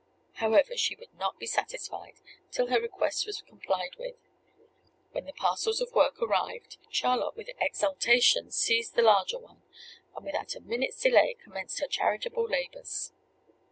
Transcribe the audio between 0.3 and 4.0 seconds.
However, she would not be satisfied till her request was complied